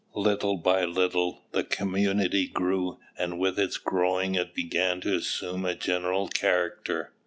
[0.15, 5.75] Little by little the community grew and with its growing it began to assume a
[5.75, 7.13] general character.